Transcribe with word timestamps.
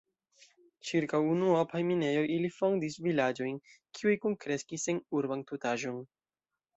Ĉirkaŭ 0.89 1.17
unuopaj 1.33 1.81
minejoj 1.89 2.23
ili 2.35 2.49
fondis 2.55 2.97
vilaĝojn, 3.07 3.59
kiuj 3.99 4.15
kunkreskis 4.23 4.87
en 4.95 5.03
urban 5.19 5.45
tutaĵon. 5.53 6.01